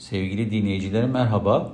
Sevgili 0.00 0.50
dinleyicilerim 0.50 1.10
merhaba. 1.10 1.72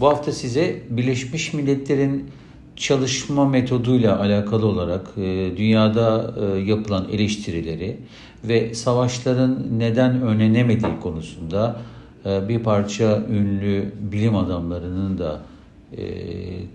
Bu 0.00 0.08
hafta 0.08 0.32
size 0.32 0.82
Birleşmiş 0.90 1.54
Milletler'in 1.54 2.30
çalışma 2.76 3.48
metoduyla 3.48 4.20
alakalı 4.20 4.66
olarak 4.66 5.06
e, 5.16 5.52
dünyada 5.56 6.34
e, 6.40 6.58
yapılan 6.60 7.08
eleştirileri 7.12 7.96
ve 8.44 8.74
savaşların 8.74 9.66
neden 9.78 10.22
önlenemediği 10.22 11.00
konusunda 11.00 11.80
e, 12.26 12.48
bir 12.48 12.58
parça 12.58 13.22
ünlü 13.30 13.92
bilim 14.00 14.36
adamlarının 14.36 15.18
da 15.18 15.40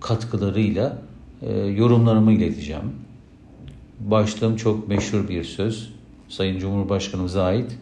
katkılarıyla 0.00 0.98
yorumlarımı 1.74 2.32
ileteceğim. 2.32 2.92
Başlığım 4.00 4.56
çok 4.56 4.88
meşhur 4.88 5.28
bir 5.28 5.44
söz. 5.44 5.92
Sayın 6.28 6.58
Cumhurbaşkanımıza 6.58 7.42
ait. 7.42 7.78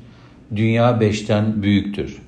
Dünya 0.57 1.00
beşten 1.00 1.62
büyüktür. 1.62 2.23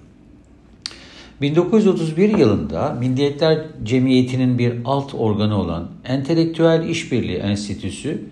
1931 1.40 2.38
yılında 2.38 2.96
Milliyetler 3.00 3.66
Cemiyeti'nin 3.84 4.58
bir 4.58 4.74
alt 4.84 5.14
organı 5.14 5.60
olan 5.60 5.88
Entelektüel 6.04 6.88
İşbirliği 6.88 7.36
Enstitüsü, 7.36 8.24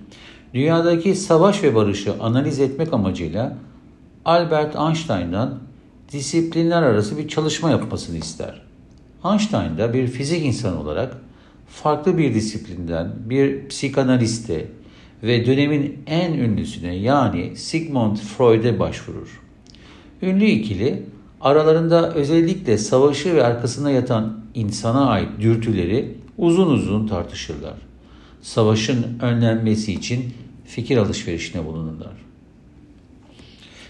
dünyadaki 0.55 1.15
savaş 1.15 1.63
ve 1.63 1.75
barışı 1.75 2.15
analiz 2.21 2.61
etmek 2.61 2.93
amacıyla 2.93 3.57
Albert 4.25 4.77
Einstein'dan 4.77 5.59
disiplinler 6.13 6.83
arası 6.83 7.19
bir 7.19 7.29
çalışma 7.29 7.71
yapmasını 7.71 8.17
ister. 8.17 8.63
Einstein 9.25 9.79
da 9.79 9.95
bir 9.95 10.07
fizik 10.07 10.45
insanı 10.45 10.81
olarak 10.81 11.17
farklı 11.69 12.19
bir 12.19 12.35
disiplinden 12.35 13.13
bir 13.25 13.69
psikanaliste 13.69 14.67
ve 15.23 15.47
dönemin 15.47 15.99
en 16.07 16.33
ünlüsüne 16.33 16.95
yani 16.95 17.57
Sigmund 17.57 18.17
Freud'e 18.17 18.79
başvurur. 18.79 19.41
Ünlü 20.23 20.45
ikili 20.45 21.03
aralarında 21.45 22.15
özellikle 22.15 22.79
savaşı 22.79 23.35
ve 23.35 23.45
arkasında 23.45 23.91
yatan 23.91 24.41
insana 24.55 25.07
ait 25.07 25.29
dürtüleri 25.41 26.15
uzun 26.39 26.71
uzun 26.71 27.07
tartışırlar. 27.07 27.75
Savaşın 28.43 29.07
önlenmesi 29.23 29.93
için 29.93 30.25
fikir 30.65 30.97
alışverişine 30.97 31.65
bulunurlar. 31.65 32.13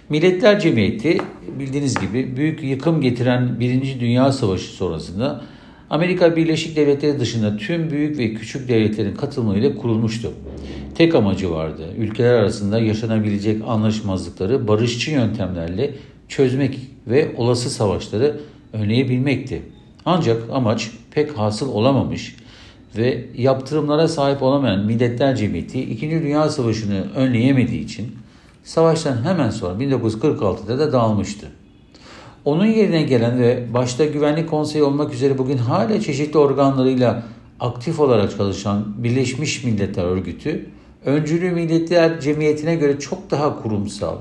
Milletler 0.08 0.60
Cemiyeti 0.60 1.18
bildiğiniz 1.58 1.94
gibi 1.94 2.36
büyük 2.36 2.62
yıkım 2.62 3.00
getiren 3.00 3.60
Birinci 3.60 4.00
Dünya 4.00 4.32
Savaşı 4.32 4.64
sonrasında 4.64 5.44
Amerika 5.90 6.36
Birleşik 6.36 6.76
Devletleri 6.76 7.20
dışında 7.20 7.56
tüm 7.56 7.90
büyük 7.90 8.18
ve 8.18 8.34
küçük 8.34 8.68
devletlerin 8.68 9.14
katılımıyla 9.14 9.74
kurulmuştu. 9.74 10.32
Tek 10.94 11.14
amacı 11.14 11.50
vardı. 11.50 11.82
Ülkeler 11.98 12.34
arasında 12.34 12.80
yaşanabilecek 12.80 13.62
anlaşmazlıkları 13.66 14.68
barışçı 14.68 15.10
yöntemlerle 15.10 15.94
çözmek 16.28 16.93
ve 17.06 17.34
olası 17.36 17.70
savaşları 17.70 18.40
önleyebilmekti. 18.72 19.62
Ancak 20.04 20.42
amaç 20.52 20.90
pek 21.10 21.38
hasıl 21.38 21.68
olamamış 21.68 22.36
ve 22.96 23.24
yaptırımlara 23.36 24.08
sahip 24.08 24.42
olamayan 24.42 24.86
Milletler 24.86 25.36
Cemiyeti 25.36 25.80
2. 25.80 26.10
Dünya 26.10 26.48
Savaşı'nı 26.48 27.04
önleyemediği 27.16 27.84
için 27.84 28.16
savaştan 28.64 29.24
hemen 29.24 29.50
sonra 29.50 29.82
1946'da 29.82 30.78
da 30.78 30.92
dağılmıştı. 30.92 31.46
Onun 32.44 32.66
yerine 32.66 33.02
gelen 33.02 33.38
ve 33.38 33.74
başta 33.74 34.04
Güvenlik 34.04 34.50
Konseyi 34.50 34.84
olmak 34.84 35.14
üzere 35.14 35.38
bugün 35.38 35.56
hala 35.56 36.00
çeşitli 36.00 36.38
organlarıyla 36.38 37.22
aktif 37.60 38.00
olarak 38.00 38.36
çalışan 38.36 38.84
Birleşmiş 38.98 39.64
Milletler 39.64 40.04
Örgütü, 40.04 40.70
öncülü 41.04 41.50
Milletler 41.50 42.20
Cemiyeti'ne 42.20 42.74
göre 42.74 42.98
çok 42.98 43.30
daha 43.30 43.62
kurumsal, 43.62 44.16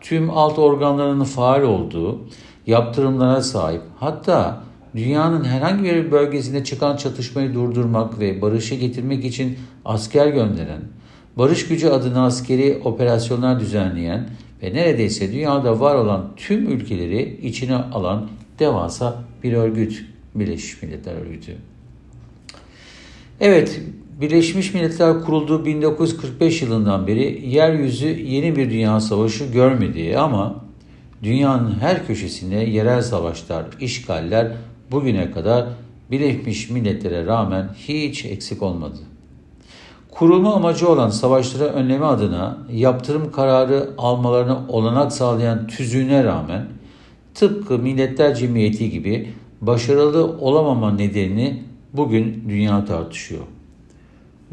tüm 0.00 0.30
alt 0.30 0.58
organlarının 0.58 1.24
faal 1.24 1.62
olduğu, 1.62 2.20
yaptırımlara 2.66 3.42
sahip, 3.42 3.82
hatta 3.98 4.62
dünyanın 4.96 5.44
herhangi 5.44 5.84
bir 5.84 6.10
bölgesinde 6.10 6.64
çıkan 6.64 6.96
çatışmayı 6.96 7.54
durdurmak 7.54 8.20
ve 8.20 8.42
barışı 8.42 8.74
getirmek 8.74 9.24
için 9.24 9.58
asker 9.84 10.26
gönderen, 10.26 10.80
barış 11.36 11.68
gücü 11.68 11.88
adına 11.88 12.24
askeri 12.24 12.80
operasyonlar 12.84 13.60
düzenleyen 13.60 14.28
ve 14.62 14.74
neredeyse 14.74 15.32
dünyada 15.32 15.80
var 15.80 15.94
olan 15.94 16.28
tüm 16.36 16.68
ülkeleri 16.68 17.38
içine 17.42 17.74
alan 17.74 18.28
devasa 18.58 19.24
bir 19.42 19.52
örgüt, 19.52 20.04
Birleşmiş 20.34 20.82
Milletler 20.82 21.14
Örgütü. 21.14 21.56
Evet, 23.40 23.80
Birleşmiş 24.20 24.74
Milletler 24.74 25.20
kurulduğu 25.20 25.64
1945 25.64 26.62
yılından 26.62 27.06
beri 27.06 27.48
yeryüzü 27.48 28.08
yeni 28.08 28.56
bir 28.56 28.70
dünya 28.70 29.00
savaşı 29.00 29.44
görmedi 29.44 30.18
ama 30.18 30.64
dünyanın 31.22 31.80
her 31.80 32.06
köşesinde 32.06 32.54
yerel 32.54 33.02
savaşlar, 33.02 33.64
işgaller 33.80 34.52
bugüne 34.90 35.30
kadar 35.30 35.66
Birleşmiş 36.10 36.70
Milletler'e 36.70 37.26
rağmen 37.26 37.68
hiç 37.88 38.24
eksik 38.24 38.62
olmadı. 38.62 38.98
Kurulma 40.10 40.54
amacı 40.54 40.88
olan 40.88 41.10
savaşları 41.10 41.64
önleme 41.64 42.06
adına 42.06 42.58
yaptırım 42.72 43.32
kararı 43.32 43.90
almalarına 43.98 44.64
olanak 44.68 45.12
sağlayan 45.12 45.66
tüzüğüne 45.66 46.24
rağmen 46.24 46.66
tıpkı 47.34 47.78
Milletler 47.78 48.34
Cemiyeti 48.34 48.90
gibi 48.90 49.28
başarılı 49.60 50.24
olamama 50.24 50.92
nedenini 50.92 51.62
bugün 51.92 52.44
dünya 52.48 52.84
tartışıyor. 52.84 53.42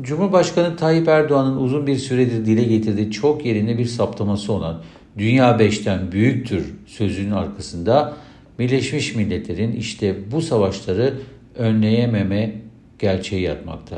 Cumhurbaşkanı 0.01 0.75
Tayyip 0.75 1.07
Erdoğan'ın 1.07 1.57
uzun 1.57 1.87
bir 1.87 1.95
süredir 1.95 2.45
dile 2.45 2.63
getirdiği 2.63 3.11
çok 3.11 3.45
yerinde 3.45 3.77
bir 3.77 3.85
saptaması 3.85 4.53
olan 4.53 4.81
dünya 5.17 5.59
beşten 5.59 6.11
büyüktür 6.11 6.73
sözünün 6.85 7.31
arkasında 7.31 8.13
Birleşmiş 8.59 9.15
Milletler'in 9.15 9.71
işte 9.71 10.15
bu 10.31 10.41
savaşları 10.41 11.13
önleyememe 11.55 12.53
gerçeği 12.99 13.41
yatmakta. 13.41 13.97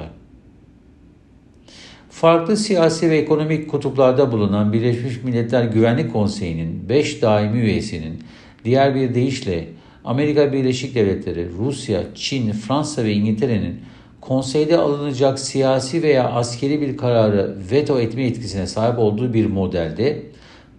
Farklı 2.10 2.58
siyasi 2.58 3.10
ve 3.10 3.18
ekonomik 3.18 3.70
kutuplarda 3.70 4.32
bulunan 4.32 4.74
Birleşmiş 4.74 5.24
Milletler 5.24 5.64
Güvenlik 5.64 6.14
Konseyi'nin 6.14 6.90
5 6.90 7.22
daimi 7.22 7.60
üyesinin 7.60 8.20
diğer 8.66 8.96
bir 8.96 9.16
deyişle 9.16 9.68
Amerika 10.06 10.54
Birleşik 10.54 10.96
Devletleri, 10.96 11.48
Rusya, 11.58 12.04
Çin, 12.16 12.52
Fransa 12.52 13.04
ve 13.04 13.14
İngiltere'nin 13.14 13.80
konseyde 14.22 14.78
alınacak 14.78 15.40
siyasi 15.40 16.04
veya 16.04 16.30
askeri 16.30 16.82
bir 16.82 16.98
kararı 16.98 17.58
veto 17.72 18.00
etme 18.00 18.26
etkisine 18.26 18.68
sahip 18.68 19.00
olduğu 19.00 19.34
bir 19.34 19.46
modelde 19.46 20.24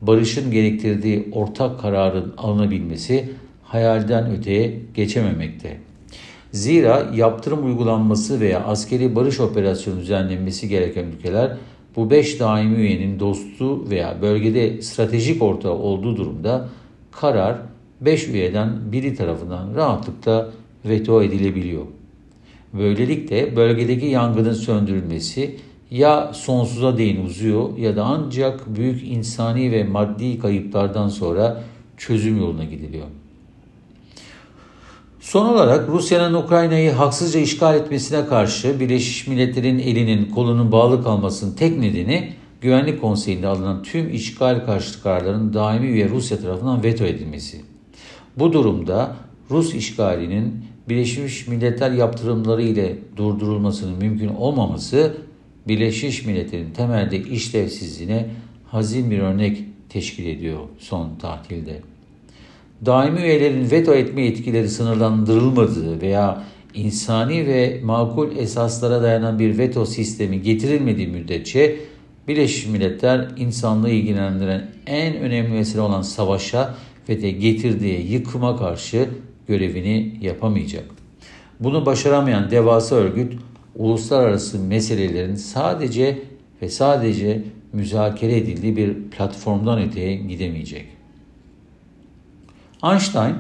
barışın 0.03 0.51
gerektirdiği 0.51 1.29
ortak 1.33 1.81
kararın 1.81 2.35
alınabilmesi 2.39 3.29
hayalden 3.63 4.31
öteye 4.31 4.81
geçememekte. 4.95 5.77
Zira 6.53 7.11
yaptırım 7.15 7.67
uygulanması 7.67 8.41
veya 8.41 8.65
askeri 8.65 9.17
barış 9.17 9.41
operasyonu 9.41 10.01
düzenlenmesi 10.01 10.69
gereken 10.69 11.05
ülkeler 11.05 11.57
bu 11.97 12.11
beş 12.11 12.41
daimi 12.41 12.77
üyenin 12.77 13.21
dostu 13.21 13.91
veya 13.91 14.23
bölgede 14.23 14.83
stratejik 14.83 15.43
ortağı 15.43 15.73
olduğu 15.73 16.17
durumda 16.17 16.69
karar 17.13 17.57
beş 18.01 18.29
üyeden 18.29 18.93
biri 18.93 19.15
tarafından 19.15 19.75
rahatlıkla 19.75 20.51
veto 20.85 21.23
edilebiliyor. 21.23 21.83
Böylelikle 22.75 23.57
bölgedeki 23.57 24.07
yangının 24.07 24.53
söndürülmesi 24.53 25.57
ya 25.91 26.33
sonsuza 26.35 26.99
değin 26.99 27.25
uzuyor 27.25 27.79
ya 27.79 27.97
da 27.97 28.05
ancak 28.05 28.77
büyük 28.77 29.03
insani 29.03 29.73
ve 29.73 29.85
maddi 29.85 30.39
kayıplardan 30.39 31.09
sonra 31.09 31.63
çözüm 31.97 32.39
yoluna 32.39 32.65
gidiliyor. 32.65 33.07
Son 35.21 35.47
olarak 35.47 35.89
Rusya'nın 35.89 36.35
Ukrayna'yı 36.35 36.93
haksızca 36.93 37.41
işgal 37.41 37.77
etmesine 37.77 38.27
karşı 38.27 38.81
Birleşmiş 38.81 39.27
Milletler'in 39.27 39.79
elinin 39.79 40.25
kolunun 40.31 40.73
bağlı 40.73 41.05
kalmasının 41.05 41.55
tek 41.55 41.79
nedeni 41.79 42.33
Güvenlik 42.61 43.01
Konseyi'nde 43.01 43.47
alınan 43.47 43.83
tüm 43.83 44.15
işgal 44.15 44.67
karşıtı 44.67 45.03
kararların 45.03 45.55
daimi 45.55 45.87
üye 45.87 46.09
Rusya 46.09 46.41
tarafından 46.41 46.83
veto 46.83 47.05
edilmesi. 47.05 47.61
Bu 48.37 48.53
durumda 48.53 49.17
Rus 49.51 49.75
işgalinin 49.75 50.65
Birleşmiş 50.91 51.49
Milletler 51.49 51.91
yaptırımları 51.91 52.63
ile 52.63 52.99
durdurulmasının 53.17 53.99
mümkün 53.99 54.29
olmaması 54.29 55.17
Birleşmiş 55.69 56.27
Milletler'in 56.27 56.71
temelde 56.71 57.19
işlevsizliğine 57.19 58.27
hazin 58.67 59.11
bir 59.11 59.19
örnek 59.19 59.65
teşkil 59.89 60.27
ediyor 60.27 60.59
son 60.79 61.17
tatilde. 61.17 61.81
Daimi 62.87 63.21
üyelerin 63.21 63.71
veto 63.71 63.95
etme 63.95 64.23
yetkileri 64.23 64.69
sınırlandırılmadığı 64.69 66.01
veya 66.01 66.45
insani 66.75 67.47
ve 67.47 67.81
makul 67.85 68.37
esaslara 68.37 69.03
dayanan 69.03 69.39
bir 69.39 69.59
veto 69.59 69.87
sistemi 69.87 70.43
getirilmediği 70.43 71.09
müddetçe 71.09 71.77
Birleşmiş 72.29 72.67
Milletler 72.67 73.29
insanlığı 73.37 73.91
ilgilendiren 73.91 74.71
en 74.87 75.17
önemli 75.17 75.53
mesele 75.53 75.81
olan 75.81 76.03
savaşa 76.03 76.75
ve 77.09 77.23
de 77.23 77.31
getirdiği 77.31 78.13
yıkıma 78.13 78.57
karşı 78.57 79.09
görevini 79.51 80.19
yapamayacak. 80.21 80.85
Bunu 81.61 81.87
başaramayan 81.87 82.51
devasa 82.51 82.97
örgüt 82.97 83.33
uluslararası 83.77 84.59
meselelerin 84.59 85.35
sadece 85.35 86.19
ve 86.63 86.69
sadece 86.69 87.43
müzakere 87.73 88.37
edildiği 88.37 88.77
bir 88.77 88.95
platformdan 89.11 89.83
öteye 89.83 90.15
gidemeyecek. 90.15 90.87
Einstein 92.85 93.35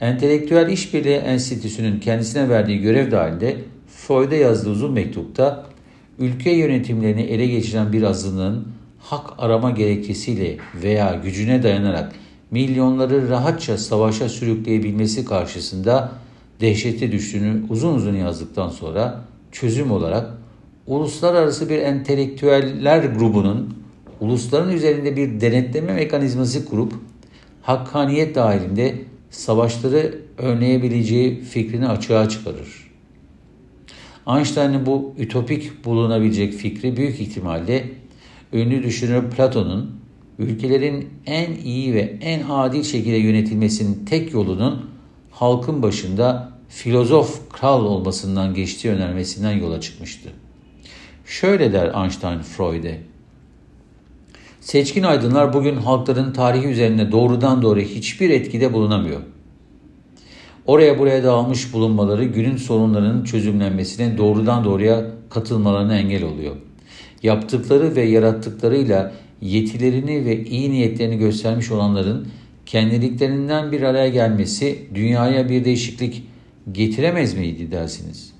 Entelektüel 0.00 0.68
İşbirliği 0.68 1.16
Enstitüsü'nün 1.16 2.00
kendisine 2.00 2.48
verdiği 2.48 2.80
görev 2.80 3.10
dahilinde 3.10 3.56
Freud'a 3.88 4.34
yazdığı 4.34 4.70
uzun 4.70 4.92
mektupta 4.92 5.66
ülke 6.18 6.50
yönetimlerini 6.50 7.22
ele 7.22 7.46
geçiren 7.46 7.92
bir 7.92 8.02
azınlığın 8.02 8.68
hak 8.98 9.30
arama 9.38 9.70
gerekçesiyle 9.70 10.56
veya 10.82 11.20
gücüne 11.24 11.62
dayanarak 11.62 12.12
milyonları 12.52 13.28
rahatça 13.28 13.78
savaşa 13.78 14.28
sürükleyebilmesi 14.28 15.24
karşısında 15.24 16.12
dehşete 16.60 17.12
düştüğünü 17.12 17.62
uzun 17.68 17.94
uzun 17.94 18.14
yazdıktan 18.14 18.68
sonra 18.68 19.24
çözüm 19.52 19.90
olarak 19.90 20.30
uluslararası 20.86 21.68
bir 21.68 21.78
entelektüeller 21.78 23.04
grubunun 23.04 23.74
ulusların 24.20 24.72
üzerinde 24.72 25.16
bir 25.16 25.40
denetleme 25.40 25.92
mekanizması 25.92 26.64
kurup 26.64 26.92
hakkaniyet 27.62 28.34
dahilinde 28.34 28.94
savaşları 29.30 30.18
önleyebileceği 30.38 31.40
fikrini 31.40 31.88
açığa 31.88 32.28
çıkarır. 32.28 32.92
Einstein'ın 34.28 34.86
bu 34.86 35.14
ütopik 35.18 35.84
bulunabilecek 35.84 36.54
fikri 36.54 36.96
büyük 36.96 37.20
ihtimalle 37.20 37.84
ünlü 38.52 38.82
düşünür 38.82 39.30
Platon'un 39.30 40.01
ülkelerin 40.38 41.10
en 41.26 41.54
iyi 41.54 41.94
ve 41.94 42.18
en 42.20 42.42
adil 42.50 42.82
şekilde 42.82 43.16
yönetilmesinin 43.16 44.04
tek 44.04 44.32
yolunun 44.32 44.90
halkın 45.30 45.82
başında 45.82 46.52
filozof 46.68 47.52
kral 47.52 47.84
olmasından 47.84 48.54
geçtiği 48.54 48.88
önermesinden 48.88 49.52
yola 49.52 49.80
çıkmıştı. 49.80 50.28
Şöyle 51.26 51.72
der 51.72 52.02
Einstein 52.02 52.38
Freud'e. 52.38 53.00
Seçkin 54.60 55.02
aydınlar 55.02 55.52
bugün 55.52 55.76
halkların 55.76 56.32
tarihi 56.32 56.66
üzerinde 56.66 57.12
doğrudan 57.12 57.62
doğruya 57.62 57.86
hiçbir 57.86 58.30
etkide 58.30 58.72
bulunamıyor. 58.72 59.20
Oraya 60.66 60.98
buraya 60.98 61.24
dağılmış 61.24 61.72
bulunmaları 61.72 62.24
günün 62.24 62.56
sorunlarının 62.56 63.24
çözümlenmesine 63.24 64.18
doğrudan 64.18 64.64
doğruya 64.64 65.04
katılmalarına 65.30 65.96
engel 65.96 66.24
oluyor. 66.24 66.56
Yaptıkları 67.22 67.96
ve 67.96 68.02
yarattıklarıyla 68.02 69.12
yetilerini 69.42 70.24
ve 70.24 70.44
iyi 70.44 70.70
niyetlerini 70.70 71.18
göstermiş 71.18 71.70
olanların 71.70 72.28
kendiliklerinden 72.66 73.72
bir 73.72 73.82
araya 73.82 74.08
gelmesi 74.08 74.78
dünyaya 74.94 75.48
bir 75.48 75.64
değişiklik 75.64 76.22
getiremez 76.72 77.34
miydi 77.34 77.70
dersiniz? 77.70 78.32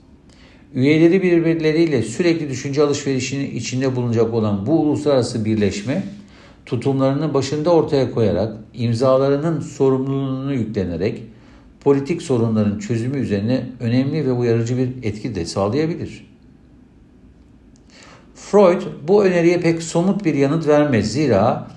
Üyeleri 0.74 1.22
birbirleriyle 1.22 2.02
sürekli 2.02 2.48
düşünce 2.48 2.82
alışverişinin 2.82 3.56
içinde 3.56 3.96
bulunacak 3.96 4.34
olan 4.34 4.66
bu 4.66 4.80
uluslararası 4.80 5.44
birleşme 5.44 6.04
tutumlarını 6.66 7.34
başında 7.34 7.70
ortaya 7.70 8.10
koyarak 8.10 8.56
imzalarının 8.74 9.60
sorumluluğunu 9.60 10.54
yüklenerek 10.54 11.22
politik 11.80 12.22
sorunların 12.22 12.78
çözümü 12.78 13.18
üzerine 13.18 13.66
önemli 13.80 14.26
ve 14.26 14.32
uyarıcı 14.32 14.76
bir 14.76 14.88
etki 15.02 15.34
de 15.34 15.46
sağlayabilir. 15.46 16.31
Freud 18.34 18.82
bu 19.08 19.24
öneriye 19.24 19.60
pek 19.60 19.82
somut 19.82 20.24
bir 20.24 20.34
yanıt 20.34 20.66
vermez 20.66 21.12
zira 21.12 21.70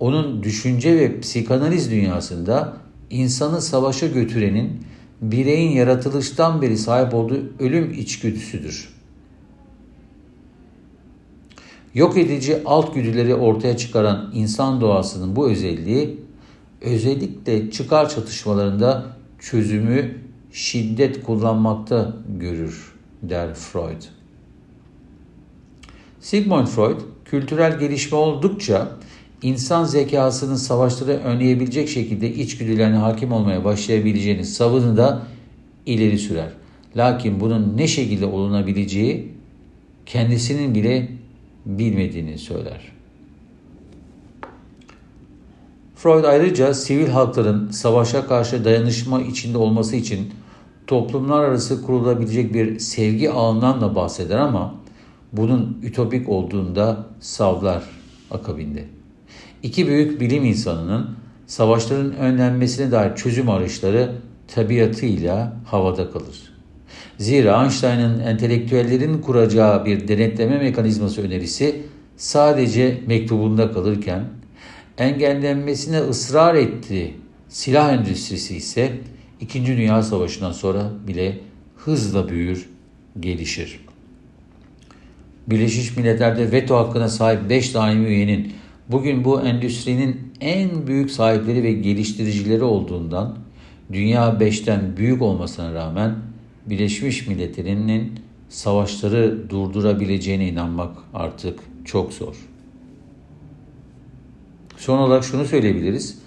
onun 0.00 0.42
düşünce 0.42 0.96
ve 0.96 1.20
psikanaliz 1.20 1.90
dünyasında 1.90 2.76
insanı 3.10 3.62
savaşa 3.62 4.06
götürenin 4.06 4.82
bireyin 5.20 5.70
yaratılıştan 5.70 6.62
beri 6.62 6.78
sahip 6.78 7.14
olduğu 7.14 7.42
ölüm 7.58 7.92
içgüdüsüdür. 7.92 8.88
Yok 11.94 12.18
edici 12.18 12.62
alt 12.64 12.94
güdüleri 12.94 13.34
ortaya 13.34 13.76
çıkaran 13.76 14.30
insan 14.34 14.80
doğasının 14.80 15.36
bu 15.36 15.50
özelliği 15.50 16.20
özellikle 16.80 17.70
çıkar 17.70 18.08
çatışmalarında 18.08 19.06
çözümü 19.38 20.14
şiddet 20.52 21.24
kullanmakta 21.24 22.16
görür 22.38 22.94
der 23.22 23.54
Freud. 23.54 24.02
Sigmund 26.26 26.66
Freud 26.66 27.00
kültürel 27.24 27.78
gelişme 27.78 28.18
oldukça 28.18 28.88
insan 29.42 29.84
zekasının 29.84 30.54
savaşları 30.54 31.10
önleyebilecek 31.10 31.88
şekilde 31.88 32.34
içgüdülerine 32.34 32.96
hakim 32.96 33.32
olmaya 33.32 33.64
başlayabileceğini 33.64 34.44
savını 34.44 34.96
da 34.96 35.22
ileri 35.86 36.18
sürer. 36.18 36.48
Lakin 36.96 37.40
bunun 37.40 37.76
ne 37.76 37.86
şekilde 37.86 38.26
olunabileceği 38.26 39.32
kendisinin 40.06 40.74
bile 40.74 41.08
bilmediğini 41.66 42.38
söyler. 42.38 42.92
Freud 45.96 46.24
ayrıca 46.24 46.74
sivil 46.74 47.08
halkların 47.08 47.70
savaşa 47.70 48.26
karşı 48.26 48.64
dayanışma 48.64 49.20
içinde 49.20 49.58
olması 49.58 49.96
için 49.96 50.32
toplumlar 50.86 51.44
arası 51.44 51.82
kurulabilecek 51.82 52.54
bir 52.54 52.78
sevgi 52.78 53.30
ağından 53.32 53.80
da 53.80 53.94
bahseder 53.94 54.38
ama 54.38 54.85
bunun 55.36 55.78
ütopik 55.82 56.28
olduğunda 56.28 57.06
savlar 57.20 57.82
akabinde. 58.30 58.84
İki 59.62 59.86
büyük 59.86 60.20
bilim 60.20 60.44
insanının 60.44 61.10
savaşların 61.46 62.16
önlenmesine 62.16 62.90
dair 62.90 63.16
çözüm 63.16 63.50
arayışları 63.50 64.12
tabiatıyla 64.54 65.56
havada 65.64 66.10
kalır. 66.10 66.52
Zira 67.18 67.62
Einstein'ın 67.62 68.20
entelektüellerin 68.20 69.20
kuracağı 69.20 69.84
bir 69.84 70.08
denetleme 70.08 70.58
mekanizması 70.58 71.22
önerisi 71.22 71.82
sadece 72.16 73.00
mektubunda 73.06 73.72
kalırken 73.72 74.24
engellenmesine 74.98 76.00
ısrar 76.00 76.54
etti. 76.54 77.14
Silah 77.48 77.92
endüstrisi 77.92 78.56
ise 78.56 78.92
İkinci 79.40 79.76
Dünya 79.76 80.02
Savaşı'ndan 80.02 80.52
sonra 80.52 80.90
bile 81.06 81.38
hızla 81.76 82.28
büyür, 82.28 82.68
gelişir. 83.20 83.85
Birleşmiş 85.46 85.96
Milletler'de 85.96 86.52
veto 86.52 86.76
hakkına 86.76 87.08
sahip 87.08 87.50
5 87.50 87.74
daimi 87.74 88.06
üyenin 88.06 88.52
bugün 88.88 89.24
bu 89.24 89.40
endüstrinin 89.40 90.32
en 90.40 90.86
büyük 90.86 91.10
sahipleri 91.10 91.62
ve 91.62 91.72
geliştiricileri 91.72 92.62
olduğundan 92.62 93.38
dünya 93.92 94.28
5'ten 94.28 94.96
büyük 94.96 95.22
olmasına 95.22 95.74
rağmen 95.74 96.14
Birleşmiş 96.66 97.26
Milletler'in 97.26 98.12
savaşları 98.48 99.50
durdurabileceğine 99.50 100.48
inanmak 100.48 100.96
artık 101.14 101.58
çok 101.84 102.12
zor. 102.12 102.34
Son 104.76 104.98
olarak 104.98 105.24
şunu 105.24 105.44
söyleyebiliriz. 105.44 106.18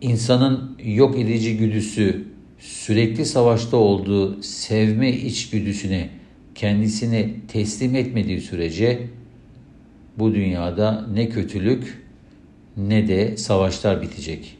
İnsanın 0.00 0.76
yok 0.84 1.18
edici 1.18 1.56
güdüsü 1.56 2.24
sürekli 2.58 3.26
savaşta 3.26 3.76
olduğu 3.76 4.42
sevme 4.42 5.12
içgüdüsüne 5.12 6.19
kendisini 6.60 7.34
teslim 7.48 7.94
etmediği 7.94 8.40
sürece 8.40 9.08
bu 10.18 10.34
dünyada 10.34 11.06
ne 11.12 11.28
kötülük 11.28 12.02
ne 12.76 13.08
de 13.08 13.36
savaşlar 13.36 14.02
bitecek. 14.02 14.58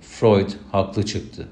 Freud 0.00 0.50
haklı 0.72 1.02
çıktı. 1.06 1.48